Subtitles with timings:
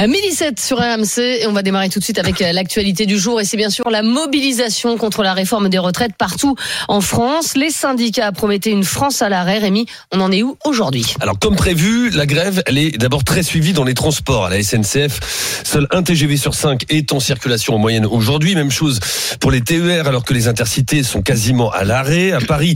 [0.00, 3.04] Euh, Midi 7 sur RMC et on va démarrer tout de suite avec euh, l'actualité
[3.04, 6.54] du jour et c'est bien sûr la mobilisation contre la réforme des retraites partout
[6.86, 7.56] en France.
[7.56, 9.58] Les syndicats promettaient une France à l'arrêt.
[9.58, 11.16] Rémi, on en est où aujourd'hui?
[11.18, 14.62] Alors comme prévu, la grève, elle est d'abord très suivie dans les transports à la
[14.62, 15.64] SNCF.
[15.64, 18.54] Seul un TGV sur 5 est en circulation en moyenne aujourd'hui.
[18.54, 19.00] Même chose
[19.40, 22.30] pour les TER alors que les intercités sont quasiment à l'arrêt.
[22.30, 22.74] À Paris,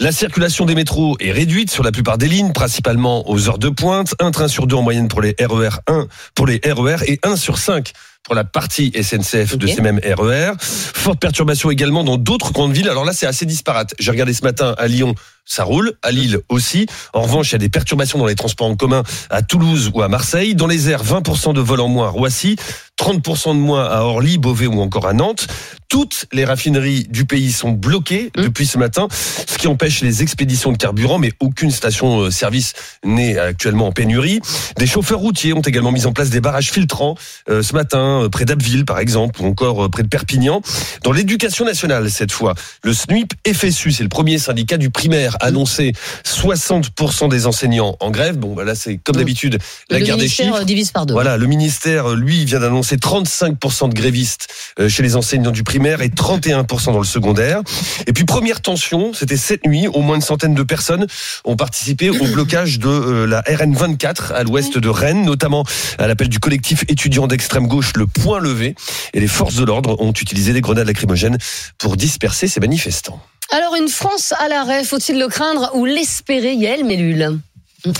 [0.00, 3.70] la circulation des métros est réduite sur la plupart des lignes, principalement aux heures de
[3.70, 4.14] pointe.
[4.20, 7.36] Un train sur deux en moyenne pour les RER 1, pour les RER et 1
[7.36, 7.92] sur 5
[8.24, 10.52] pour la partie SNCF de ces mêmes RER.
[10.60, 12.90] Forte perturbation également dans d'autres grandes villes.
[12.90, 13.94] Alors là, c'est assez disparate.
[13.98, 15.14] J'ai regardé ce matin à Lyon,
[15.48, 15.94] ça roule.
[16.02, 16.86] À Lille aussi.
[17.12, 20.02] En revanche, il y a des perturbations dans les transports en commun à Toulouse ou
[20.02, 20.54] à Marseille.
[20.54, 22.56] Dans les airs, 20% de vols en moins à Roissy,
[23.00, 25.46] 30% de moins à Orly, Beauvais ou encore à Nantes.
[25.88, 28.42] Toutes les raffineries du pays sont bloquées Mmh.
[28.42, 33.88] depuis ce matin, ce qui empêche les expéditions de carburant, mais aucune station-service n'est actuellement
[33.88, 34.40] en pénurie.
[34.76, 37.16] Des chauffeurs routiers ont également mis en place des barrages filtrants
[37.48, 40.60] euh, ce matin, euh, près d'Abbeville par exemple, ou encore euh, près de Perpignan.
[41.04, 45.92] Dans l'éducation nationale, cette fois, le SNUIP FSU, c'est le premier syndicat du primaire, annoncé
[46.24, 48.36] 60% des enseignants en grève.
[48.36, 49.18] Bon, bah là, c'est comme Mmh.
[49.18, 49.58] d'habitude
[49.90, 50.54] la Le guerre des chiffres.
[50.60, 51.12] euh, divise par deux.
[51.14, 56.02] Voilà, le ministère, lui, vient d'annoncer 35% de grévistes euh, chez les enseignants du primaire
[56.02, 57.62] et 31% dans le secondaire.
[58.06, 61.06] Et puis, première tension, c'était cette nuit, au moins une centaine de personnes
[61.44, 65.64] ont participé au blocage de euh, la RN 24 à l'ouest de Rennes, notamment
[65.98, 68.74] à l'appel du collectif étudiant d'extrême gauche, le Point Levé.
[69.14, 71.38] Et les forces de l'ordre ont utilisé des grenades lacrymogènes
[71.78, 73.20] pour disperser ces manifestants.
[73.50, 77.38] Alors une France à l'arrêt, faut-il le craindre ou l'espérer Yael Mellul?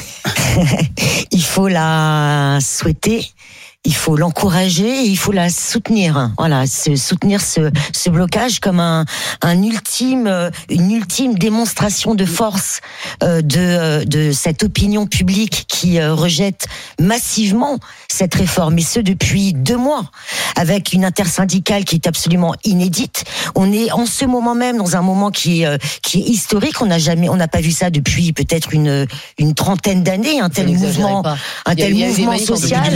[1.31, 3.31] Il faut la souhaiter.
[3.85, 6.33] Il faut l'encourager et il faut la soutenir.
[6.37, 9.05] Voilà, se- soutenir ce, ce blocage comme un,
[9.41, 12.81] un ultime, euh, une ultime démonstration de force
[13.23, 16.67] euh, de, euh, de cette opinion publique qui euh, rejette
[17.01, 17.79] massivement
[18.13, 20.11] cette réforme, et ce depuis deux mois,
[20.57, 23.25] avec une intersyndicale qui est absolument inédite.
[23.55, 26.83] On est en ce moment même dans un moment qui est, euh, qui est historique.
[26.83, 29.07] On n'a jamais, on n'a pas vu ça depuis peut-être une,
[29.39, 31.23] une trentaine d'années, un tel mouvement,
[31.65, 32.93] un tel mouvement social.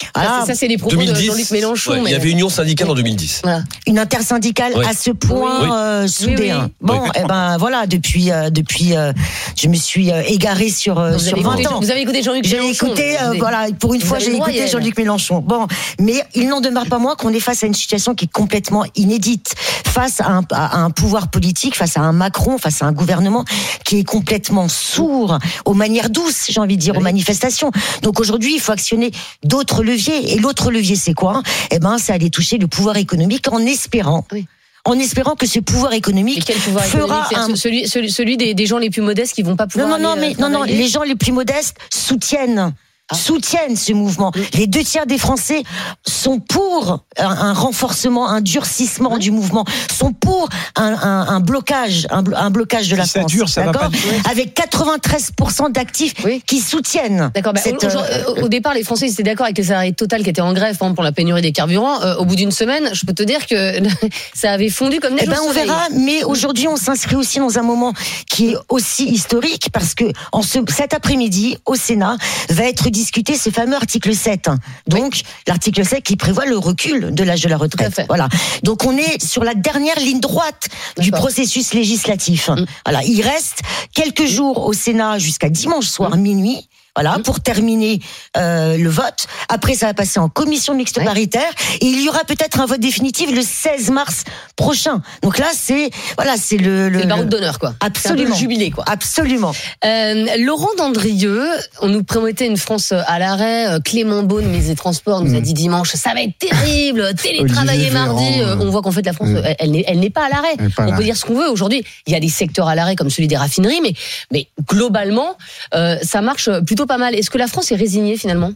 [0.00, 0.10] 2010.
[0.14, 1.90] Ah, ça, c'est- les propos de 2010, Jean-Luc Mélenchon.
[1.92, 3.40] ouais, il y avait Union syndicale en 2010.
[3.42, 3.62] Voilà.
[3.86, 4.84] une intersyndicale Oui.
[4.84, 5.68] à ce point Oui.
[5.72, 6.34] euh, soudée.
[6.38, 6.72] Oui, oui.
[6.80, 7.08] Bon, Oui.
[7.14, 9.12] eh ben voilà, depuis depuis depuis, euh,
[9.56, 11.80] je me suis euh, égarée sur euh, Vous sur avez, 20 écouté, ans.
[11.80, 14.34] vous avez écouté Jean-Luc J'ai Mélenchon écouté, euh, avez- voilà, pour une vous fois, j'ai
[14.34, 14.66] écouté.
[14.66, 15.38] Jean-Luc Mélenchon.
[15.40, 15.66] Bon,
[16.00, 18.84] mais il n'en demeure pas moins qu'on est face à une situation qui est complètement
[18.96, 19.54] inédite,
[19.86, 23.44] face à un, à un pouvoir politique, face à un Macron, face à un gouvernement
[23.84, 27.70] qui est complètement sourd aux manières douces, j'ai envie de dire, aux manifestations.
[28.02, 29.10] Donc aujourd'hui, il faut actionner
[29.44, 30.34] d'autres leviers.
[30.34, 31.42] Et l'autre levier, c'est quoi?
[31.70, 34.26] Eh ben, c'est aller toucher le pouvoir économique en espérant.
[34.32, 34.46] Oui.
[34.84, 37.26] En espérant que ce pouvoir économique quel pouvoir fera économique?
[37.28, 39.88] C'est-à-dire un celui, celui, celui des, des gens les plus modestes qui vont pas pouvoir.
[39.88, 42.72] non, non, non, aller, mais euh, non, non, les gens les plus modestes soutiennent.
[43.08, 43.14] Ah.
[43.14, 44.32] soutiennent ce mouvement.
[44.54, 45.62] Les deux tiers des Français
[46.06, 49.64] sont pour un, un renforcement, un durcissement du mouvement,
[49.96, 53.30] sont pour un, un- un blocage, un, blo- un blocage de la Si ça France.
[53.32, 53.90] dure, ça va pas.
[54.28, 56.42] Avec 93% d'actifs Oui.
[56.46, 57.30] qui soutiennent.
[57.34, 57.52] D'accord.
[57.52, 60.52] bah, euh, au départ, les Français étaient d'accord avec les salariés Total qui étaient en
[60.52, 62.02] grève exemple, pour la pénurie des carburants.
[62.02, 63.78] Euh, au bout d'une semaine, je peux te dire que
[64.34, 65.66] ça avait fondu comme neige Eh ben, on soleil.
[65.66, 67.92] verra, mais aujourd'hui, on s'inscrit aussi dans un moment
[68.28, 72.16] qui est aussi historique parce que en ce, cet après-midi, au Sénat,
[72.50, 74.48] va être discuté ce fameux article 7.
[74.86, 78.00] Donc, l'article 7 qui prévoit le recul de l'âge de la retraite.
[78.08, 78.28] Voilà.
[78.62, 80.68] Donc, on est sur la dernière ligne droite
[80.98, 82.48] du processus législatif.
[82.48, 82.64] Mm.
[82.86, 83.04] Voilà.
[83.04, 83.60] Il reste
[83.92, 86.20] quelques jours au Sénat jusqu'à dimanche soir Mm.
[86.20, 86.68] minuit.
[86.96, 88.00] Voilà, pour terminer
[88.36, 89.26] euh, le vote.
[89.48, 91.04] Après, ça va passer en commission mixte Ouais.
[91.04, 94.24] paritaire et il y aura peut-être un vote définitif le 16 mars
[94.56, 95.02] prochain.
[95.22, 97.74] Donc là, c'est voilà, c'est le, le le- baroud d'honneur, quoi.
[97.80, 98.30] Absolument.
[98.30, 98.84] le jubilé, quoi.
[98.86, 99.52] absolument.
[99.84, 101.46] Euh, Laurent Dandrieux,
[101.82, 103.68] on nous promettait une France à l'arrêt.
[103.68, 105.42] Euh, Clément Beaune, ministre des Transports, nous a Mm.
[105.42, 107.14] dit dimanche, ça va être terrible.
[107.22, 108.40] Télétravailler mardi.
[108.40, 109.36] Euh, on voit qu'en fait la France, Mm.
[109.36, 110.56] euh, elle n'est- elle n'est pas à l'arrêt.
[110.78, 111.50] On peut dire ce qu'on veut.
[111.50, 113.92] Aujourd'hui, il y a des secteurs à l'arrêt comme celui des raffineries, mais,
[114.32, 115.36] mais globalement,
[115.74, 117.14] euh, ça marche plutôt pas mal.
[117.14, 118.52] Est-ce que la France est résignée finalement?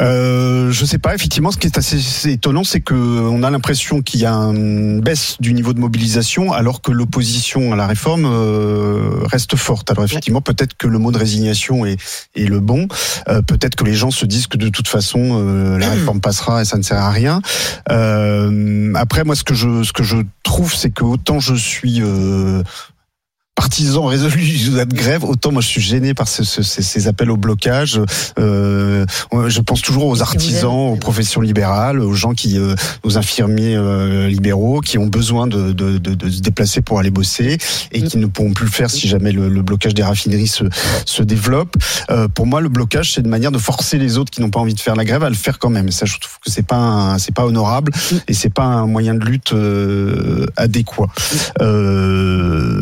[0.00, 1.14] Euh, je sais pas.
[1.14, 5.00] Effectivement, ce qui est assez étonnant, c'est que on a l'impression qu'il y a une
[5.00, 9.90] baisse du niveau de mobilisation, alors que l'opposition à la réforme euh, reste forte.
[9.90, 11.98] Alors effectivement, peut-être que le mot de résignation est,
[12.36, 12.88] le bon.
[13.28, 16.62] Euh, peut-être que les gens se disent que de toute façon euh, la réforme passera
[16.62, 17.40] et ça ne sert à rien.
[17.90, 22.00] Euh, après, moi, ce que je ce que je trouve, c'est que autant je suis
[22.02, 22.62] euh,
[23.68, 27.36] partisan résolu de grève, autant moi je suis gêné par ce, ce, ces, appels au
[27.36, 28.00] blocage.
[28.38, 29.04] Euh,
[29.46, 34.26] je pense toujours aux artisans, aux professions libérales, aux gens qui, euh, aux infirmiers euh,
[34.26, 37.58] libéraux qui ont besoin de, de, de, se déplacer pour aller bosser
[37.92, 40.64] et qui ne pourront plus le faire si jamais le, le blocage des raffineries se,
[41.04, 41.76] se développe.
[42.10, 44.60] Euh, pour moi, le blocage c'est une manière de forcer les autres qui n'ont pas
[44.60, 45.90] envie de faire la grève à le faire quand même.
[45.90, 47.92] Ça, je trouve que c'est pas c'est pas honorable
[48.28, 51.08] et c'est pas un moyen de lutte euh, adéquat.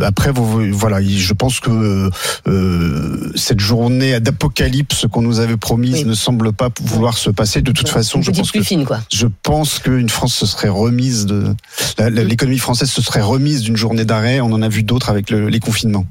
[0.07, 2.11] Après, vous, voilà, je pense que
[2.47, 6.05] euh, cette journée d'apocalypse qu'on nous avait promise Oui.
[6.05, 7.63] ne semble pas vouloir se passer.
[7.63, 9.01] De toute façon, je pense que plus fine, quoi.
[9.13, 11.55] je pense qu'une France se serait remise de
[11.99, 14.41] la- l'économie française se serait remise d'une journée d'arrêt.
[14.41, 16.07] On en a vu d'autres avec le- les confinements.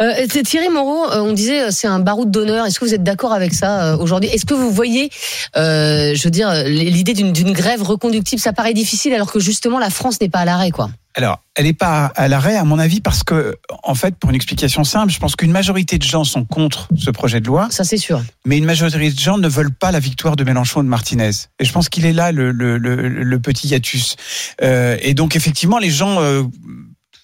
[0.00, 2.66] Euh, c'est Thierry Moreau, euh, on disait euh, c'est un baroud d'honneur.
[2.66, 4.30] Est-ce que vous êtes d'accord avec ça euh, aujourd'hui?
[4.30, 5.10] Est-ce que vous voyez,
[5.56, 9.78] euh, je veux dire, l'idée d'une d'une grève reconductible, ça paraît difficile alors que justement
[9.78, 10.88] la France n'est pas à l'arrêt, quoi.
[11.18, 14.36] Alors, elle n'est pas à l'arrêt, à mon avis, parce que, en fait, pour une
[14.36, 17.82] explication simple, je pense qu'une majorité de gens sont contre ce projet de loi, Ça
[17.82, 18.22] c'est sûr.
[18.46, 21.30] mais une majorité de gens ne veulent pas la victoire de Mélenchon et de Martinez.
[21.58, 24.14] Et je pense qu'il est là le, le, le, le petit hiatus.
[24.62, 26.20] Euh, et donc, effectivement, les gens.
[26.20, 26.44] euh,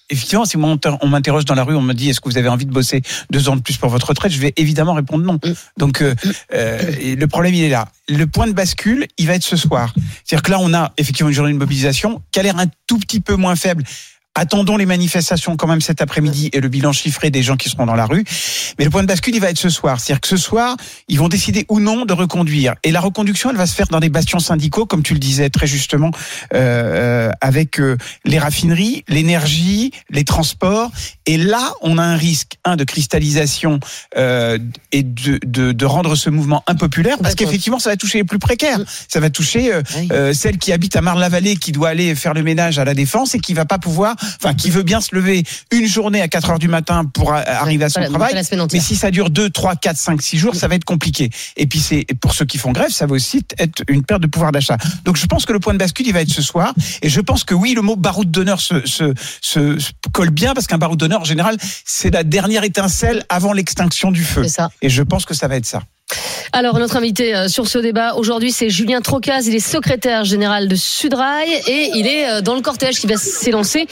[0.09, 2.47] Effectivement, si moi, on m'interroge dans la rue, on me dit est-ce que vous avez
[2.47, 5.33] envie de bosser deux ans de plus pour votre retraite, je vais évidemment répondre non.
[5.33, 5.53] Mm.
[5.77, 6.13] Donc euh,
[6.53, 7.87] euh, le problème il est là.
[8.07, 9.93] Le point de bascule, il va être ce soir.
[10.23, 12.99] C'est-à-dire que là, on a effectivement une journée de mobilisation qui a l'air un tout
[12.99, 13.83] petit peu moins faible.
[14.35, 17.85] Attendons les manifestations quand même cet après-midi et le bilan chiffré des gens qui seront
[17.85, 18.23] dans la rue.
[18.77, 19.99] Mais le point de bascule, il va être ce soir.
[19.99, 20.75] C'est-à-dire que ce soir,
[21.07, 22.75] ils vont décider ou non de reconduire.
[22.83, 25.49] Et la reconduction, elle va se faire dans des bastions syndicaux, comme tu le disais
[25.49, 26.11] très justement,
[26.53, 30.91] euh, euh, avec euh, les raffineries, l'énergie, les transports.
[31.25, 33.79] Et là, on a un risque, un, de cristallisation
[34.17, 34.57] euh,
[34.91, 38.39] et de, de, de rendre ce mouvement impopulaire, parce qu'effectivement, ça va toucher les plus
[38.39, 38.79] précaires.
[39.07, 42.43] Ça va toucher euh, euh, celle qui habite à Marne-la-Vallée, qui doit aller faire le
[42.43, 45.43] ménage à la Défense et qui va pas pouvoir, enfin, qui veut bien se lever
[45.71, 48.33] une journée à 4 heures du matin pour arriver à son travail.
[48.73, 51.29] Mais si ça dure 2, 3, 4, 5, 6 jours, ça va être compliqué.
[51.57, 54.27] Et puis c'est pour ceux qui font grève, ça va aussi être une perte de
[54.27, 54.77] pouvoir d'achat.
[55.03, 56.73] Donc je pense que le point de bascule, il va être ce soir.
[57.01, 60.53] Et je pense que oui, le mot baroud d'honneur se, se, se, se colle bien
[60.53, 64.47] parce qu'un baroud d'honneur, en général, c'est la dernière étincelle avant l'extinction du feu.
[64.47, 64.69] Ça.
[64.81, 65.81] Et je pense que ça va être ça.
[66.53, 70.67] Alors notre invité euh, sur ce débat aujourd'hui c'est Julien Trocaz, il est secrétaire général
[70.67, 73.87] de Sudrail et il est euh, dans le cortège qui va s'élancer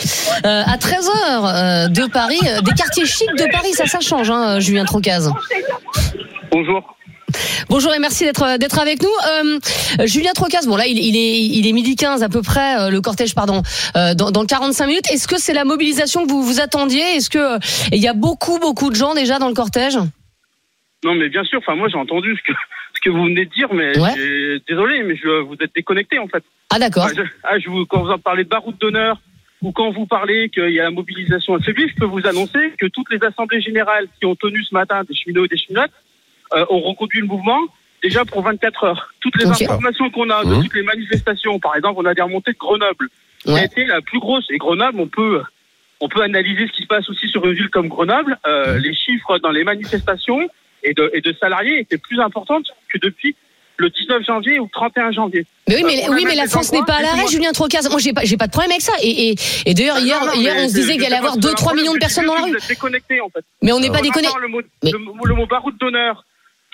[0.46, 4.86] euh, à 13h de Paris, des quartiers chics de Paris, ça ça change hein, Julien
[4.86, 5.30] Trocaz.
[6.52, 6.96] Bonjour.
[7.70, 9.10] Bonjour et merci d'être d'être avec nous.
[9.28, 9.60] Euh,
[10.06, 12.90] Julien Trocaz, bon là il, il est il est midi 15 à peu près euh,
[12.90, 13.62] le cortège pardon
[13.96, 15.12] euh, dans, dans 45 minutes.
[15.12, 17.02] Est-ce que c'est la mobilisation que vous vous attendiez?
[17.16, 17.60] Est-ce que euh,
[17.92, 19.98] il y a beaucoup beaucoup de gens déjà dans le cortège?
[21.04, 21.60] Non, mais bien sûr.
[21.60, 22.58] Enfin, moi, j'ai entendu ce que
[22.96, 24.60] ce que vous venez de dire, mais Ouais.
[24.68, 26.44] désolé, mais je, vous êtes déconnecté en fait.
[26.70, 27.08] Ah d'accord.
[27.18, 29.20] Ah, ah, je vous, quand vous en parlez de baroud d'honneur
[29.62, 32.86] ou quand vous parlez qu'il y a la mobilisation affaiblie, je peux vous annoncer que
[32.88, 35.92] toutes les assemblées générales qui ont tenu ce matin des cheminots et des cheminotes
[36.56, 37.60] euh, ont reconduit le mouvement
[38.02, 39.14] déjà pour 24 heures.
[39.22, 40.64] Toutes les informations qu'on a de Mmh.
[40.64, 43.08] toutes les manifestations, par exemple, on a des remontées de Grenoble,
[43.40, 43.66] qui a Ouais.
[43.66, 44.46] été la plus grosse.
[44.52, 45.42] Et Grenoble, on peut
[46.02, 48.38] on peut analyser ce qui se passe aussi sur une ville comme Grenoble.
[48.46, 50.50] Euh, les chiffres dans les manifestations
[50.84, 53.36] et de, et de salariés étaient plus importantes que depuis
[53.78, 55.46] le 19 janvier ou le 31 janvier.
[55.68, 57.90] Mais oui, mais, Euh, oui, mais la France n'est pas à l'arrêt, Julien Trocaz.
[57.90, 58.94] Moi, j'ai pas, j'ai pas de problème avec ça.
[59.02, 59.36] Et, et,
[59.66, 61.40] et d'ailleurs, hier, Non, non, hier, mais on se disait qu'il allait sais avoir pas
[61.40, 62.58] 2, si 3 c'est un millions de personnes dans la rue.
[62.70, 63.44] déconnectés en fait.
[63.64, 64.28] Mais on n'est pas déconnectés.
[64.28, 66.24] entend Le mot, Mais- le, le mot baroud d'honneur.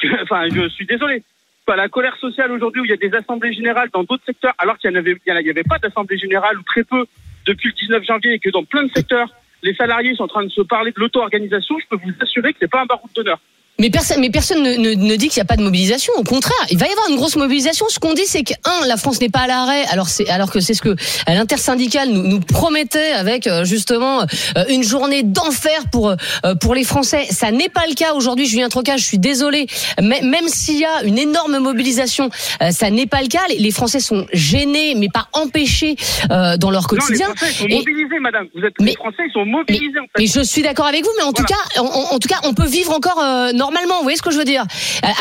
[0.23, 1.23] Enfin, je suis désolé.
[1.67, 4.53] Enfin, la colère sociale aujourd'hui où il y a des assemblées générales dans d'autres secteurs,
[4.57, 7.05] alors qu'il n'y avait, y il y avait pas d'assemblée générale ou très peu
[7.45, 9.29] depuis le 19 janvier et que dans plein de secteurs,
[9.61, 12.59] les salariés sont en train de se parler de l'auto-organisation, je peux vous assurer que
[12.61, 13.39] c'est pas un baroud d'honneur.
[13.79, 16.11] Mais personne, mais personne ne, ne, ne dit qu'il n'y a pas de mobilisation.
[16.17, 17.85] Au contraire, il va y avoir une grosse mobilisation.
[17.89, 19.85] Ce qu'on dit, c'est que un, la France n'est pas à l'arrêt.
[19.91, 20.95] Alors c'est, alors que c'est ce que euh,
[21.27, 26.13] l'intersyndicale nous, nous promettait avec euh, justement euh, une journée d'enfer pour
[26.61, 27.25] pour les Français.
[27.31, 28.45] Ça n'est pas le cas aujourd'hui.
[28.47, 29.67] Julien Trocage, je suis désolé.
[30.01, 32.29] Mais- Même s'il y a une énorme mobilisation,
[32.71, 33.39] ça n'est pas le cas.
[33.57, 35.95] Les, Français sont gênés, mais pas empêchés
[36.29, 37.27] dans leur Non, les quotidien.
[37.35, 38.47] Français sont Et- mobilisés, madame.
[38.55, 40.19] Vous êtes, Mais- les Français, sont mobilisés, en fait.
[40.19, 42.53] Mais je suis d'accord avec vous, mais en tout cas, en, en tout cas, on
[42.53, 43.68] peut vivre encore euh, normalement.
[43.73, 44.63] Vous voyez ce que je veux dire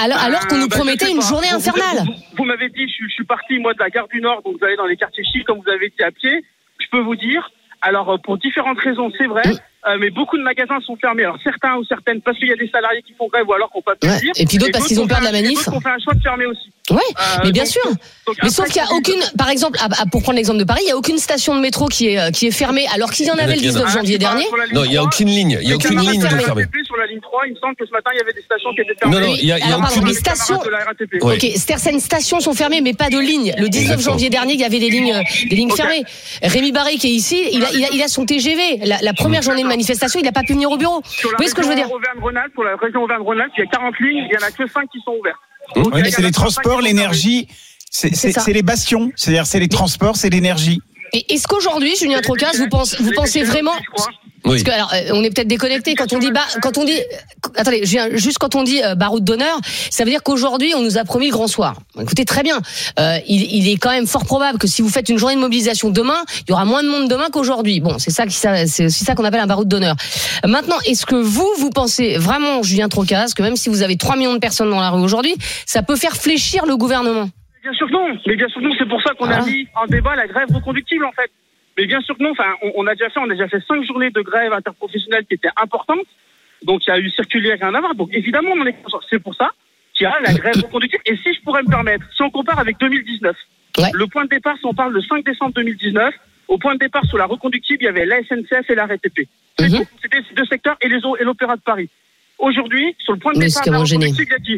[0.03, 1.99] Alors, alors qu'on Euh, nous bah, promettait une journée infernale.
[1.99, 4.43] Vous, vous- vous m'avez dit, je, je suis parti, moi, de la gare du Nord,
[4.45, 6.45] donc vous allez dans les quartiers chics, comme vous avez dit, à pied.
[6.81, 7.51] Je peux vous dire,
[7.83, 9.43] alors, euh, pour différentes raisons, c'est vrai,
[9.89, 11.25] euh, mais beaucoup de magasins sont fermés.
[11.25, 13.71] Alors, certains ou certaines, parce qu'il y a des salariés qui font grève ou alors
[13.71, 14.21] qu'on peut pas Ouais.
[14.21, 14.33] dire.
[14.37, 15.55] Et puis d'autres parce qu'ils ont peur de la manif.
[15.65, 16.71] D'autres ont fait un choix de fermer aussi.
[16.91, 16.95] Euh,
[17.45, 17.85] mais bien donc- sûr.
[18.27, 20.65] donc Mais sauf qu'il n'y a aucune, par exemple, ah, ah, pour prendre l'exemple de
[20.65, 23.11] Paris, il n'y a aucune station de métro qui est, euh, qui est fermée, alors
[23.11, 24.73] qu'il y en avait le Il y en a- 19 Ah, janvier parle dernier.
[24.73, 25.07] Non, il y a 3.
[25.09, 25.59] aucune ligne.
[25.61, 26.65] Il y a aucune ligne de fermée.
[27.09, 28.95] Ligne 3, il me semble que ce matin, il y avait des stations qui étaient
[28.99, 29.15] fermées.
[29.17, 31.23] Non, non, il y a, il y a Alors, pardon, les stations- de la RATP.
[31.23, 31.35] Ouais.
[31.37, 33.55] Ok, certaines stations sont fermées, mais pas de lignes.
[33.59, 34.13] Le 19 Exactement.
[34.15, 36.05] janvier dernier, il y avait des lignes, des lignes fermées.
[36.43, 38.79] Rémi Barré, qui est ici, il a, il a, il a son TGV.
[38.85, 41.03] La, la première journée de manifestation, il n'a pas pu venir au bureau.
[41.23, 41.89] Vous voyez ce que je veux dire
[42.55, 44.89] pour la région Auvergne-Rhône-Alpes, il y a 40 lignes, il y en a que 5
[44.91, 45.37] qui sont ouvertes.
[45.77, 47.49] Oui, mais en c'est les 35 transports, l'énergie.
[47.91, 49.11] C'est les bastions.
[49.17, 50.81] C'est-à-dire, c'est les transports, c'est l'énergie.
[51.13, 52.21] Et est-ce qu'aujourd'hui, Julien.
[52.21, 53.13] Trocas, vous pensez, vous
[53.51, 53.73] vraiment
[54.41, 54.53] crois.
[54.53, 54.65] Parce Oui.
[54.65, 56.99] que, alors, euh, on est peut-être déconnecté quand on dit bah, quand on dit
[57.57, 59.59] attendez, je viens- juste quand on dit euh, baroud d'honneur,
[59.91, 61.75] ça veut dire qu'aujourd'hui on nous a promis le grand soir.
[62.01, 62.59] Écoutez très bien,
[62.99, 65.41] euh, il, il est quand même fort probable que si vous faites une journée de
[65.41, 67.81] mobilisation demain, il y aura moins de monde demain qu'aujourd'hui.
[67.81, 69.97] Bon, c'est ça qui c'est aussi ça qu'on appelle un baroud d'honneur.
[70.47, 74.17] Maintenant, est-ce que vous vous pensez vraiment Julien Trocas que même si vous avez 3
[74.17, 75.35] millions de personnes dans la rue aujourd'hui,
[75.67, 77.29] ça peut faire fléchir le gouvernement?
[77.63, 79.39] Bien sûr que non, mais bien sûr que non, c'est pour ça qu'on Ah.
[79.39, 81.31] a mis en débat la grève reconductible en fait.
[81.79, 83.63] Mais bien sûr que non, enfin, on, on a déjà fait, on a déjà fait
[83.67, 86.07] cinq journées de grève interprofessionnelle qui étaient importantes.
[86.65, 87.95] Donc il y a eu circulaire et rien à voir.
[87.95, 88.77] Donc évidemment, on en est.
[89.09, 89.51] C'est pour ça
[89.95, 91.03] qu'il y a la grève reconductible.
[91.07, 93.37] Et si je pourrais me permettre, si on compare avec 2019,
[93.79, 93.91] Ouais.
[93.95, 96.13] le point de départ, si on parle le 5 décembre 2019,
[96.49, 99.29] au point de départ sur la reconductible, il y avait la SNCF et la RATP.
[99.61, 99.85] Mhm.
[100.03, 101.89] C'était ces deux secteurs et les o- et l'Opéra de Paris.
[102.39, 104.53] Aujourd'hui, sur le point de Mais départ la reconductible, il y a qui?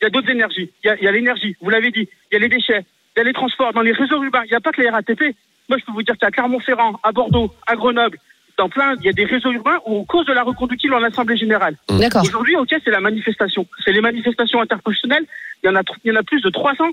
[0.00, 0.70] Il y a d'autres énergies.
[0.84, 2.08] Il y a, il y a l'énergie, vous l'avez dit.
[2.30, 2.84] Il y a les déchets,
[3.16, 3.72] il y a les transports.
[3.72, 5.34] Dans les réseaux urbains, il n'y a pas que les RATP.
[5.72, 8.18] Moi, je peux vous dire qu'à Clermont-Ferrand, à Bordeaux, à Grenoble,
[8.58, 11.02] dans plein, il y a des réseaux urbains où, à cause de la reconductible en
[11.02, 11.76] Assemblée Générale.
[11.88, 12.22] D'accord.
[12.24, 13.66] Aujourd'hui, ok, c'est la manifestation.
[13.82, 15.24] C'est les manifestations interprofessionnelles.
[15.62, 16.84] Il y en a, tr- il y en a plus de 300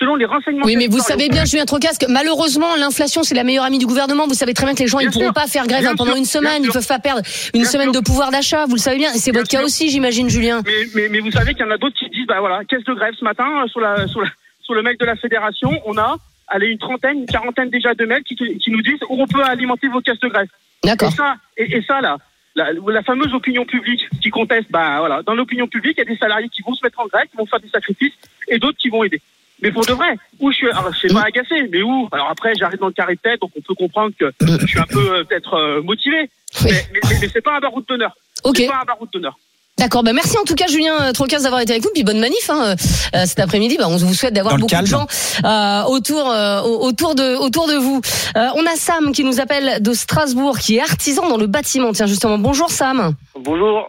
[0.00, 0.66] selon les renseignements.
[0.66, 3.86] Oui, mais vous savez bien, Julien Trocas, que malheureusement, l'inflation, c'est la meilleure amie du
[3.86, 4.26] gouvernement.
[4.26, 5.32] Vous savez très bien que les gens, Bien ils pourront sûr.
[5.34, 6.18] pas faire grève hein, pendant sûr.
[6.18, 6.72] une semaine, ils sûr.
[6.72, 7.22] peuvent pas perdre
[7.54, 8.00] une Bien semaine sûr.
[8.00, 8.64] de pouvoir d'achat.
[8.66, 10.62] Vous le savez bien, et c'est votre cas aussi, j'imagine, Julien.
[10.66, 12.82] Mais, mais, mais vous savez qu'il y en a d'autres qui disent, bah voilà, caisse
[12.82, 14.28] de grève ce matin, euh, sur, la, sur, la,
[14.64, 16.16] sur le mail de la fédération, on a
[16.54, 19.42] allez, une trentaine, une quarantaine déjà de mails qui, qui nous disent où on peut
[19.42, 20.28] alimenter vos caisses de.
[20.28, 21.12] Et D'accord.
[21.12, 22.18] ça, et, et ça là,
[22.54, 26.12] la, la fameuse opinion publique qui conteste, bah voilà, dans l'opinion publique, il y a
[26.12, 28.14] des salariés qui vont se mettre en grève, qui vont faire des sacrifices,
[28.48, 29.20] et d'autres qui vont aider.
[29.62, 32.08] Mais pour de vrai, où je suis, alors je suis pas agacé, mais où?
[32.12, 34.78] Alors après, j'arrive dans le carré de tête, donc on peut comprendre que je suis
[34.78, 36.28] un peu euh, peut-être euh, motivé,
[36.64, 38.14] mais, mais, mais, mais c'est pas un baroud d'honneur.
[38.42, 38.56] Ok.
[38.58, 39.38] C'est pas un baroud d'honneur.
[39.76, 40.04] D'accord.
[40.04, 41.90] Bah, merci en tout cas, Julien euh, Trocas, d'avoir été avec nous.
[41.92, 42.76] Puis bonne manif hein,
[43.16, 43.76] euh, cet après-midi.
[43.76, 45.06] Bah, on vous souhaite d'avoir beaucoup de gens
[45.44, 48.00] euh, autour, euh, autour de, autour de vous.
[48.36, 51.92] Euh, on a Sam qui nous appelle de Strasbourg, qui est artisan dans le bâtiment.
[51.92, 52.38] Tiens, justement.
[52.38, 53.14] Bonjour Sam.
[53.38, 53.88] Bonjour.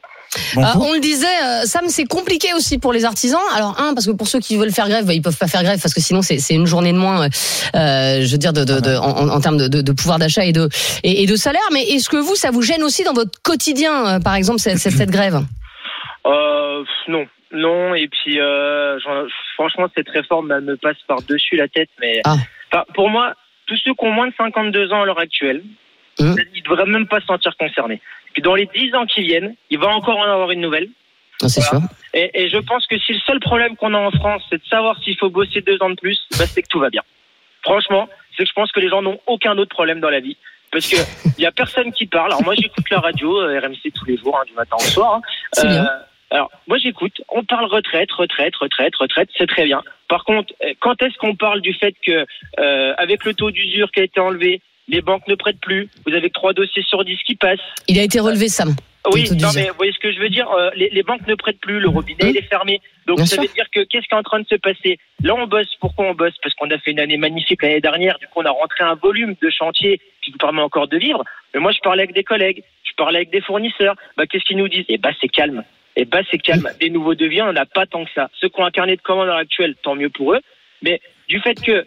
[0.58, 3.40] Euh, on le disait, euh, Sam, c'est compliqué aussi pour les artisans.
[3.56, 5.64] Alors un, parce que pour ceux qui veulent faire grève, bah, ils peuvent pas faire
[5.64, 7.30] grève parce que sinon c'est c'est une journée de moins,
[7.76, 10.44] euh, je veux dire, de, de, de- en, en termes de, de, de pouvoir d'achat
[10.44, 10.68] et de
[11.04, 11.62] et, et de salaire.
[11.72, 14.80] Mais est-ce que vous, ça vous gêne aussi dans votre quotidien, euh, par exemple, cette,
[14.80, 15.42] cette, cette grève?
[16.26, 17.96] Euh, non, non.
[17.96, 18.98] Et puis, euh,
[19.54, 21.90] franchement, cette réforme elle me passe par dessus la tête.
[22.00, 22.36] Mais Ah.
[22.72, 23.34] Enfin, pour moi,
[23.68, 25.64] tous ceux qui ont moins de 52 ans à l'heure actuelle,
[26.54, 28.02] ils devraient même pas se sentir concernés.
[28.34, 30.90] Puis dans les 10 ans qui viennent, il va encore en avoir une nouvelle.
[31.44, 31.80] Ah, C'est sûr.
[32.14, 34.68] Et, et je pense que si le seul problème qu'on a en France, c'est de
[34.68, 37.02] savoir s'il faut bosser deux ans de plus, bah, c'est que tout va bien.
[37.64, 40.38] Franchement, c'est que je pense que les gens n'ont aucun autre problème dans la vie.
[40.72, 40.96] Parce que
[41.38, 42.28] il y a personne qui parle.
[42.32, 45.16] Alors moi, j'écoute la radio, euh, RMC tous les jours, hein, du matin au soir.
[45.16, 45.22] hein.
[45.68, 45.90] Bien.
[46.36, 47.22] Alors, moi, j'écoute.
[47.30, 49.30] On parle retraite, retraite, retraite, retraite.
[49.38, 49.82] C'est très bien.
[50.10, 52.26] Par contre, euh, quand est-ce qu'on parle du fait que,
[52.60, 55.88] euh, avec le taux d'usure qui a été enlevé, les banques ne prêtent plus?
[56.06, 57.60] Vous avez trois dossiers sur 10 qui passent.
[57.88, 58.76] Il a été relevé, Sam.
[59.14, 61.36] Oui, non, mais vous voyez ce que je veux dire euh, les, les banques ne
[61.36, 62.82] prêtent plus, le robinet il est fermé.
[63.06, 63.44] Donc Bien ça sûr.
[63.44, 64.98] veut dire que qu'est-ce qui est en train de se passer?
[65.24, 65.70] Là, on bosse.
[65.80, 66.34] Pourquoi on bosse?
[66.44, 68.18] Parce qu'on a fait une année magnifique l'année dernière.
[68.20, 71.24] Du coup, on a rentré un volume de chantier qui nous permet encore de vivre.
[71.54, 73.96] Mais moi, je parlais avec des collègues, je parlais avec des fournisseurs.
[74.18, 75.64] Bah, qu'est-ce qu'ils nous disent Eh bah, c'est calme.
[75.96, 76.70] Eh bah, c'est calme.
[76.80, 78.30] Des nouveaux devis, on n'en a pas tant que ça.
[78.40, 80.42] Ceux qui ont un carnet de commandes à l'heure actuelle, tant mieux pour eux.
[80.82, 81.86] Mais du fait que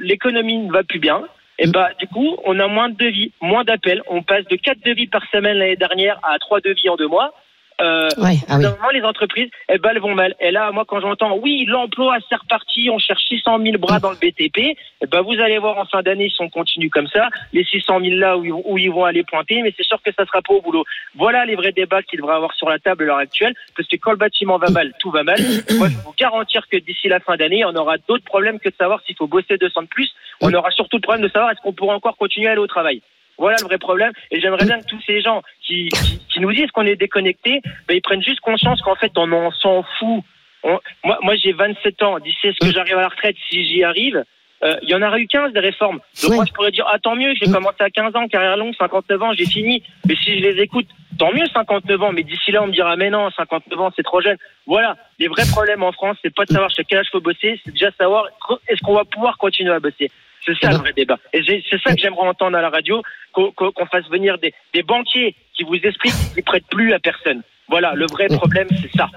[0.00, 1.24] l'économie ne va plus bien,
[1.58, 4.02] et bah du coup, on a moins de devis, moins d'appels.
[4.08, 7.32] On passe de 4 devis par semaine l'année dernière à 3 devis en deux mois.
[7.80, 8.62] Euh, Ouais, ah oui.
[8.62, 10.34] Normalement, les entreprises, eh ben, elles vont mal.
[10.40, 14.10] Et là, moi, quand j'entends, oui, l'emploi, c'est reparti, on cherche 600 000 bras dans
[14.10, 14.58] le BTP,
[15.02, 18.00] eh ben, vous allez voir en fin d'année, si on continue comme ça, les 600
[18.00, 20.24] 000 là où, ils vont- où ils vont aller pointer, mais c'est sûr que ça
[20.24, 20.84] sera pas au boulot.
[21.16, 23.96] Voilà les vrais débats qu'il devrait avoir sur la table à l'heure actuelle, parce que
[23.96, 25.36] quand le bâtiment va mal, tout va mal.
[25.78, 28.70] Moi, je peux vous garantir que d'ici la fin d'année, on aura d'autres problèmes que
[28.70, 30.10] de savoir s'il faut bosser 200 de plus.
[30.40, 32.66] On aura surtout le problème de savoir est-ce qu'on pourra encore continuer à aller au
[32.66, 33.02] travail.
[33.38, 34.12] Voilà le vrai problème.
[34.30, 37.60] Et j'aimerais bien que tous ces gens qui, qui, qui nous disent qu'on est déconnectés,
[37.88, 40.22] ben, ils prennent juste conscience qu'en fait, on en s'en fout.
[40.62, 42.18] On- moi, moi j'ai 27 ans.
[42.18, 44.24] D'ici à ce que j'arrive à la retraite, si j'y arrive,
[44.64, 46.00] euh, il y en aura eu 15 des réformes.
[46.22, 46.36] Donc Oui.
[46.36, 49.22] moi, je pourrais dire, ah, tant mieux, j'ai commencé à 15 ans, carrière longue, 59
[49.22, 49.82] ans, j'ai fini.
[50.08, 50.86] Mais si je les écoute,
[51.18, 52.12] tant mieux, 59 ans.
[52.12, 54.38] Mais d'ici là, on me dira, mais non, 59 ans, c'est trop jeune.
[54.66, 54.96] Voilà.
[55.18, 57.72] Les vrais problèmes en France, c'est pas de savoir jusqu'à quel âge faut bosser, c'est
[57.72, 58.24] déjà savoir
[58.68, 60.10] est-ce qu'on va pouvoir continuer à bosser.
[60.46, 61.18] C'est ça le vrai débat.
[61.32, 65.34] Et c'est ça que j'aimerais entendre à la radio, qu'on fasse venir des, des banquiers
[65.54, 67.42] qui vous expliquent qu'ils prêtent plus à personne.
[67.68, 69.08] Voilà, le vrai problème, c'est ça.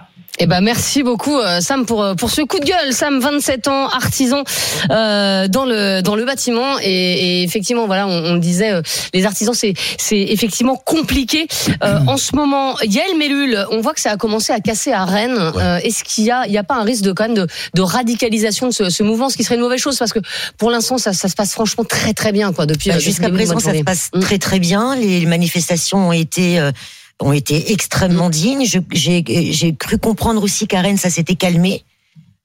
[0.41, 2.93] Eh ben merci beaucoup euh, Sam pour euh, pour ce coup de gueule.
[2.93, 4.43] Sam, 27 ans, artisan
[4.89, 8.81] euh, dans le dans le bâtiment et, et effectivement voilà, on, on le disait, euh,
[9.13, 11.47] les artisans c'est c'est effectivement compliqué
[11.83, 12.75] Euh, en ce moment.
[12.81, 15.37] Yael Mellul, on voit que ça a commencé à casser à Rennes.
[15.37, 17.47] Euh, Est-ce qu'il y a il y a pas un risque de quand même de,
[17.73, 19.97] de radicalisation de ce, ce mouvement, ce qui serait une mauvaise chose?
[19.97, 20.19] Parce que
[20.57, 23.59] pour l'instant ça, ça se passe franchement très très bien quoi depuis Bah, Jusqu'à présent,
[23.59, 24.19] ça se passe Mm.
[24.21, 24.95] très très bien.
[24.95, 26.71] Les manifestations ont été euh,
[27.21, 28.65] ont été extrêmement dignes.
[28.65, 31.83] Je- J'ai j'ai cru comprendre aussi qu'à Rennes, ça s'était calmé.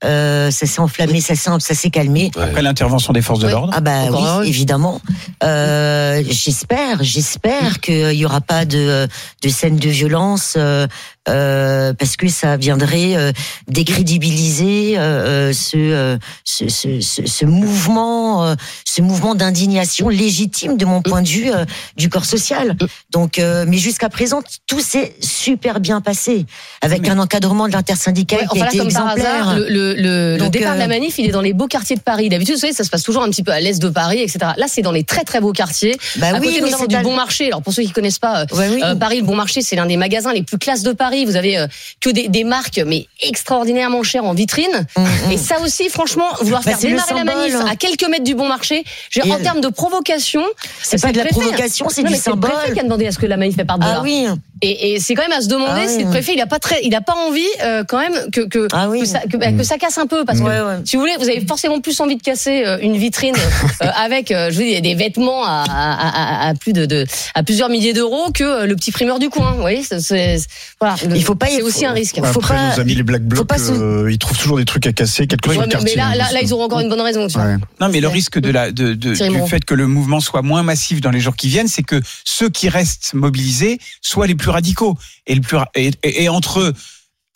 [0.04, 2.30] Euh, ça s'est enflammé, ça s'est ça s'est calmé.
[2.36, 3.72] Après l'intervention des forces de l'ordre.
[3.74, 4.44] Ah bah Encore oui, heureux.
[4.44, 5.00] évidemment.
[5.42, 9.08] Euh, j'espère, j'espère qu'il y aura pas de
[9.42, 10.88] de scène de violence euh, euh,
[11.26, 13.32] parce que ça viendrait euh,
[13.68, 18.54] décrédibiliser euh, euh, ce, euh, ce, ce, ce, mouvement, euh,
[18.84, 21.64] ce mouvement d'indignation légitime de mon point de vue euh,
[21.96, 22.76] du corps social.
[23.10, 26.46] Donc, euh, mais jusqu'à présent, tout s'est super bien passé
[26.82, 29.48] avec un encadrement de l'intersyndical Ouais, qui par exemplaire.
[29.48, 32.28] hasard, le, départ de la euh, manif, il est dans les beaux quartiers de Paris.
[32.28, 34.38] D'habitude, vous savez, ça se passe toujours un petit peu à l'est de Paris, etc.
[34.56, 35.96] Là, c'est dans les très très beaux quartiers.
[36.16, 37.46] bah à oui, côté mais notamment c'est du Bon Marché.
[37.46, 38.46] Alors pour ceux qui connaissent pas euh,
[38.82, 41.13] euh, Paris, le Bon Marché, c'est l'un des magasins les plus classes de Paris.
[41.24, 41.66] Vous avez euh,
[42.00, 44.86] que des, des marques mais extraordinairement chères en vitrine.
[44.96, 45.32] Mhm.
[45.32, 47.36] Et ça aussi, franchement, vouloir Bah, faire démarrer la symbole.
[47.36, 48.84] manif à quelques mètres du Bon Marché,
[49.22, 50.42] en elle- termes de provocation,
[50.82, 52.74] C'est pas de la préfet, provocation, c'est Non, du mais c'est le préfet symbole.
[52.74, 53.96] qui a demandé à ce que la manif parte de là.
[53.98, 54.26] Ah oui.
[54.62, 56.04] Et, et c'est quand même à se demander Ah si oui.
[56.04, 58.68] le préfet il a pas très, il a pas envie euh, quand même que que,
[58.72, 59.00] Ah oui.
[59.00, 60.76] que, ça, que, bah, que ça casse un peu parce que Ouais, ouais.
[60.84, 63.34] si vous voulez vous avez forcément plus envie de casser euh, une vitrine
[63.82, 67.04] euh, avec euh, je veux dire des vêtements à, à, à, à plus de, de
[67.34, 69.52] à plusieurs milliers d'euros que euh, le petit primeur du coin.
[69.52, 70.46] Vous voyez c'est, c'est-
[70.80, 70.94] voilà.
[71.08, 72.16] Le- Il faut pas- c'est il faut- aussi un risque.
[72.24, 74.64] faut Après, pas- nos amis les Black Blocs, pas se- euh, ils trouvent toujours des
[74.64, 76.88] trucs à casser, quel que Ouais, mais, mais là, là, là, ils auront encore une
[76.88, 77.26] bonne raison.
[77.26, 77.44] Tu vois.
[77.46, 77.56] Ouais.
[77.80, 80.62] Non, mais le risque de la, de, de- du fait que le mouvement soit moins
[80.62, 84.43] massif dans les jours qui viennent, c'est que ceux qui restent mobilisés soient les plus
[84.50, 84.96] radicaux.
[85.26, 86.72] Et, le plus, ra- et, et- et entre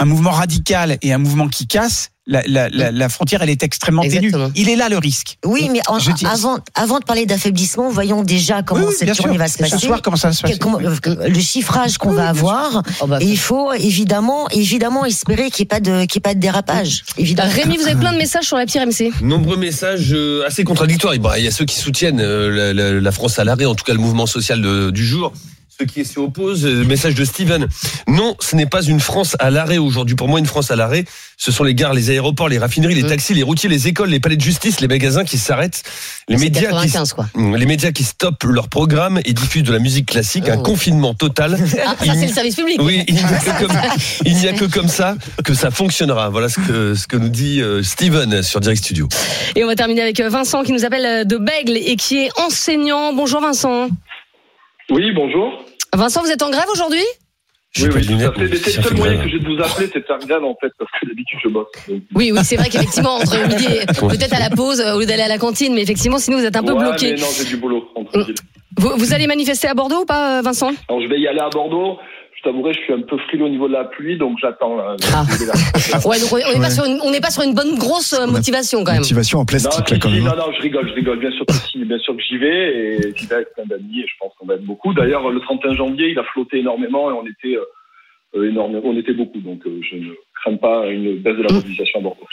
[0.01, 3.63] un mouvement radical et un mouvement qui casse, la, la, la, la frontière, elle est
[3.63, 4.51] extrêmement Exactement.
[4.51, 4.61] ténue.
[4.61, 5.39] Il est là le risque.
[5.47, 5.97] Oui, mais en-
[6.27, 9.25] avant, avant de parler d'affaiblissement, voyons déjà comment Oui, oui, cette sûr.
[9.25, 9.79] journée va se Ce passer.
[9.87, 10.95] soir, comment ça va se passer comment- euh,
[11.29, 12.83] le chiffrage qu'on Oui, va avoir.
[13.01, 16.19] Oh, bah, Et il faut évidemment, évidemment espérer qu'il n'y ait pas de, qu'il y
[16.19, 17.03] ait pas de dérapage.
[17.17, 17.51] Évidemment.
[17.51, 19.11] Rémi, vous avez plein de messages sur la petite RMC.
[19.23, 21.15] Nombreux messages euh, assez contradictoires.
[21.39, 23.85] Il y a ceux qui soutiennent euh, la, la- la France à l'arrêt, en tout
[23.85, 25.33] cas le mouvement social de- du jour.
[25.81, 27.69] Ceux qui s'y opposent, euh, message de Steven.
[28.09, 30.17] Non, ce n'est pas une France à l'arrêt aujourd'hui.
[30.17, 31.05] Pour moi, une France à l'arrêt,
[31.37, 33.09] ce sont les gares, les aéroports, les raffineries, les Mmh.
[33.09, 35.85] taxis, les routiers, les écoles, les palais de justice, les magasins qui s'arrêtent,
[36.29, 37.27] les médias qui 95 quoi.
[37.57, 40.63] les médias qui stoppent leur programme et diffusent de la musique classique, un Oh.
[40.63, 41.57] confinement total.
[41.87, 42.81] Ah, ça c'est le service public.
[42.83, 43.77] Oui, il n'y a, que comme,
[44.25, 46.29] il n'y a que comme ça que ça fonctionnera.
[46.31, 49.09] Voilà ce que, ce que nous dit euh, Steven sur Direct Studio.
[49.55, 52.31] Et on va terminer avec euh, Vincent qui nous appelle de Bègle et qui est
[52.41, 53.13] enseignant.
[53.13, 53.89] Bonjour Vincent.
[54.91, 55.65] Oui, bonjour.
[55.99, 57.03] Vincent, vous êtes en grève aujourd'hui?
[57.77, 58.57] Oui, oui, tout à fait.
[58.57, 59.25] c'est le seul moyen grave.
[59.25, 61.49] que j'ai de vous appeler, c'est de faire grève, en fait, parce que d'habitude, je
[61.49, 61.67] bosse.
[61.89, 65.01] Donc, Oui, oui, c'est vrai qu'effectivement, entre midi et peut-être à la pause, euh, au
[65.01, 67.15] lieu d'aller à la cantine, mais effectivement, sinon vous êtes un peu ouais, bloqué.
[67.17, 68.35] non, j'ai du boulot, tranquille.
[68.79, 70.71] Vous, vous allez manifester à Bordeaux ou pas, euh, Vincent?
[70.89, 71.99] Alors, je vais y aller à Bordeaux.
[72.39, 74.77] Je t'avouerai, je suis un peu frileux au niveau de la pluie, donc j'attends.
[74.77, 74.95] là.
[75.13, 75.25] Ah.
[76.07, 76.71] Ouais, donc on n'est pas, Ouais.
[76.71, 79.01] sur une- on n'est pas sur une bonne grosse euh, motivation quand même.
[79.01, 80.23] Motivation en Non, plastique, si, là, quand même.
[80.23, 81.19] non, non, je rigole, je rigole.
[81.19, 84.01] Bien sûr que si, bien sûr que j'y vais, et j'y vais avec plein d'amis,
[84.01, 84.95] et je pense qu'on va être beaucoup.
[84.95, 87.65] D'ailleurs, le 31 janvier, il a flotté énormément, et on était, euh,
[88.37, 90.11] euh, énorme, on était beaucoup, donc euh, je ne
[90.43, 92.27] crains pas une baisse de la mobilisation à Bordeaux.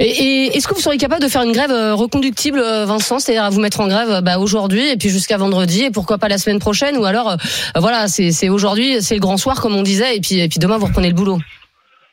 [0.00, 3.44] Et, est-ce que vous seriez capable de faire une grève euh, reconductible, euh, Vincent, c'est-à-dire
[3.44, 6.28] à vous mettre en grève euh, bah, aujourd'hui et puis jusqu'à vendredi et pourquoi pas
[6.28, 7.36] la semaine prochaine ou alors
[7.76, 10.78] voilà, c'est aujourd'hui, c'est le grand soir comme on disait et puis et puis demain
[10.78, 11.38] vous reprenez le boulot.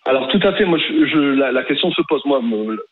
[0.06, 0.78] Alors tout à fait, moi
[1.52, 2.42] la, question se pose, moi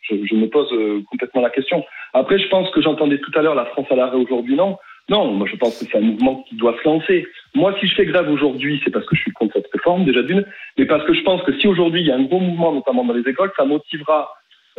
[0.10, 0.70] je, me pose
[1.10, 1.84] complètement la question.
[2.14, 4.78] Après je pense que j'entendais tout à l'heure la France à l'arrêt aujourd'hui, non?
[5.10, 7.26] Non, moi je pense que c'est un mouvement qui doit se lancer.
[7.56, 10.22] Moi si je fais grève aujourd'hui, c'est parce que je suis contre cette réforme déjà
[10.24, 10.46] d'une,
[10.78, 13.06] mais parce que je pense que si aujourd'hui il y a un gros mouvement, notamment
[13.06, 14.30] dans les écoles, ça motivera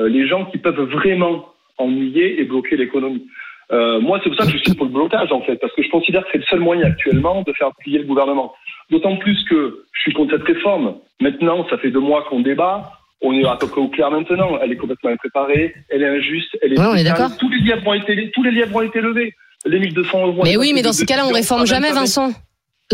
[0.07, 1.47] les gens qui peuvent vraiment
[1.79, 3.27] ennuyer et bloquer l'économie.
[3.71, 5.83] Euh, moi c'est pour ça que je suis pour le blocage en fait, parce que
[5.83, 8.55] je considère que c'est le seul moyen actuellement de faire plier le gouvernement.
[8.91, 10.95] D'autant plus que je suis contre cette réforme.
[11.21, 12.93] Maintenant, ça fait deux mois qu'on débat.
[13.21, 14.59] On est à peu près au clair maintenant.
[14.63, 15.75] Elle est complètement impréparée.
[15.91, 16.57] Elle est injuste.
[16.63, 17.37] Elle est Ouais, on est d'accord.
[17.37, 19.35] Tous les lièvres ont été, tous les lièvres ont été levés.
[19.67, 20.43] Les 1200 euros.
[20.45, 22.31] Mais oui, mais dans ces cas-là, on réforme jamais, Vincent.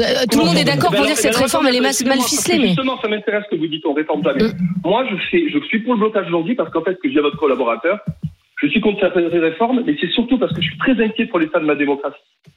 [0.01, 2.59] Euh, tout le monde est d'accord pour dire que cette réforme elle est mal, ficelée,
[2.59, 4.43] mais Justement, ça m'intéresse que vous dites on réforme jamais.
[4.43, 4.59] Mm.
[4.85, 7.13] Moi, je, fais, je suis pour le blocage aujourd'hui parce qu'en fait, ce que je
[7.13, 8.01] dis à votre collaborateur,
[8.63, 11.39] je suis contre cette réforme, mais c'est surtout parce que je suis très inquiet pour
[11.39, 12.17] l'état de ma démocratie.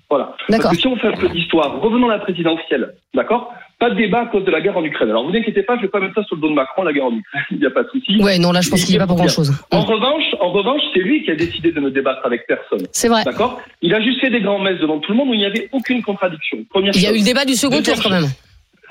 [0.10, 0.36] Voilà.
[0.50, 0.66] D'accord.
[0.72, 3.52] Parce que si on fait un peu d'histoire, revenons à la présidentielle, d'accord?
[3.80, 5.10] Pas de débat à cause de la guerre en Ukraine.
[5.10, 6.94] Alors vous inquiétez pas, je vais pas mettre ça sur le dos de Macron, la
[6.94, 7.44] guerre en Ukraine.
[7.52, 8.18] Il n'y a pas de souci.
[8.22, 9.52] Ouais, non, là, je pense qu'il n'y a pas pour grand chose.
[9.72, 12.88] En revanche, en revanche, c'est lui qui a décidé de ne débattre avec personne.
[12.92, 13.24] C'est vrai.
[13.24, 13.62] D'accord?
[13.82, 15.70] Il a juste fait des grands messes devant tout le monde où il n'y avait
[15.72, 16.60] aucune contradiction.
[16.70, 18.26] Première Il y a eu le débat du second tour quand même.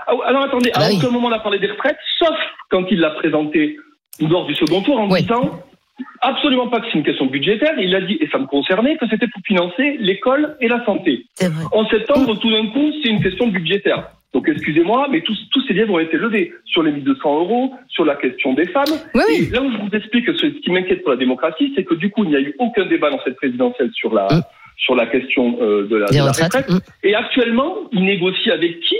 [0.06, 0.96] Ah, Alors attendez, Ah bah à oui.
[0.98, 2.36] aucun moment on a parlé des retraites, sauf
[2.70, 3.76] quand il l'a présenté
[4.20, 5.22] lors du second tour en Oui.
[5.22, 5.50] disant
[6.20, 7.74] absolument pas que c'est une question budgétaire.
[7.78, 11.26] Il a dit, et ça me concernait, que c'était pour financer l'école et la santé.
[11.72, 14.10] En septembre, tout d'un coup, c'est une question budgétaire.
[14.34, 18.04] Donc excusez-moi, mais tous, tous ces liens ont été levés sur les 1200 euros, sur
[18.04, 18.84] la question des femmes.
[19.14, 21.84] Oui, Et là où je vous explique que ce qui m'inquiète pour la démocratie, c'est
[21.84, 24.42] que du coup, il n'y a eu aucun débat dans cette présidentielle sur la, Mm.
[24.76, 26.68] sur la question euh, de la, de la retraite.
[26.68, 26.78] Mm.
[27.04, 28.96] Et actuellement, ils négocient avec qui?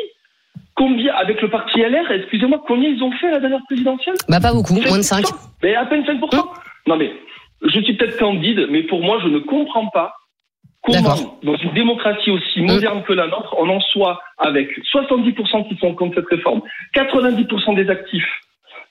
[0.74, 4.14] Combien Avec le parti LR Excusez-moi, combien ils ont fait à la dernière présidentielle?
[4.28, 5.24] Bah, pas beaucoup, moins de 5.
[5.24, 5.34] 5%.
[5.62, 6.44] Mais à peine 5%.
[6.86, 7.12] Non mais,
[7.62, 10.14] je suis peut-être candide, mais pour moi, je ne comprends pas
[10.82, 15.76] comment, dans une démocratie aussi moderne que la nôtre, on en soit avec 70% qui
[15.78, 16.62] sont contre cette réforme,
[16.94, 18.28] 90% des actifs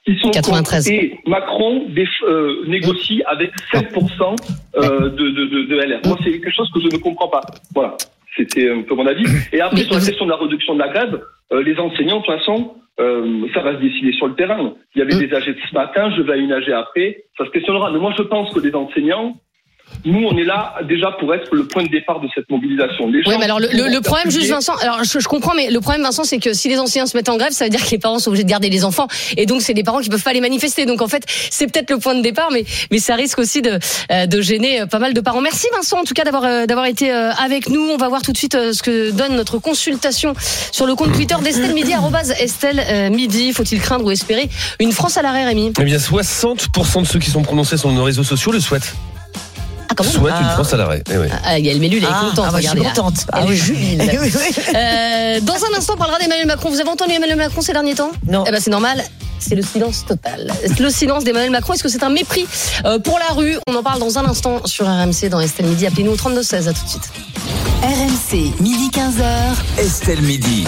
[0.06, 0.86] qui sont 93.
[0.86, 1.88] contre, et Macron
[2.28, 4.36] euh, négocie avec 7%
[4.76, 6.00] euh, de, de, de, de LR.
[6.06, 7.42] Moi, c'est quelque chose que je ne comprends pas.
[7.74, 7.98] Voilà.
[8.38, 9.26] C'était un peu mon avis.
[9.54, 11.22] Et après, sur la question de la réduction de la grève,
[11.54, 14.74] euh, les enseignants, de toute façon, euh, ça va se décider sur le terrain.
[14.96, 15.28] Il y avait Mm.
[15.28, 17.92] des AG ce matin, je vais à une AG après, ça se questionnera.
[17.92, 19.36] Mais moi, je pense que les enseignants,
[20.06, 23.08] nous, on est là déjà pour être le point de départ de cette mobilisation.
[23.08, 26.04] Les Oui, mais alors le, problème, juste Vincent, alors je, je comprends, mais le problème,
[26.04, 27.98] Vincent, c'est que si les enseignants se mettent en grève, ça veut dire que les
[27.98, 30.34] parents sont obligés de garder les enfants, et donc c'est des parents qui peuvent pas
[30.34, 30.86] les manifester.
[30.86, 33.80] Donc en fait, c'est peut-être le point de départ, mais mais ça risque aussi de
[34.12, 35.42] euh, de gêner euh, pas mal de parents.
[35.42, 37.82] Merci Vincent, en tout cas d'avoir euh, d'avoir été avec nous.
[37.82, 40.34] On va voir tout de suite ce que donne notre consultation
[40.72, 41.94] sur le compte Twitter d'Estelle Midi
[42.40, 43.54] Estelle Midi.
[43.54, 47.32] Faut-il craindre ou espérer une France à l'arrêt, Rémi Eh bien, 60% de ceux qui
[47.32, 48.96] sont prononcés sur nos réseaux sociaux le souhaitent.
[49.98, 50.54] Ah comment Souhaitent une Ah.
[50.54, 51.04] France à l'arrêt.
[51.12, 51.28] Eh oui.
[51.44, 52.46] Ah, Gaël est Ah, contente.
[52.48, 52.90] ah, moi, je suis regardez là.
[52.96, 53.26] contente.
[53.32, 53.58] Ah Elle oui.
[53.58, 54.02] jubile.
[54.76, 56.70] Euh, dans un instant, on parlera d'Emmanuel Macron.
[56.70, 58.12] Vous avez entendu Emmanuel Macron ces derniers temps?
[58.28, 58.44] Non.
[58.48, 59.04] Eh ben, c'est normal.
[59.40, 60.52] C'est le silence total.
[60.80, 61.74] Le silence d'Emmanuel Macron.
[61.74, 62.48] Est-ce que c'est un mépris
[62.86, 63.58] euh, pour la rue?
[63.68, 65.86] On en parle dans un instant sur RMC dans Estelle Midi.
[65.88, 66.68] Appelez-nous au 32 16.
[66.68, 67.10] À tout de suite.
[67.84, 69.80] RMC, midi 15h.
[69.80, 70.66] Estelle Midi.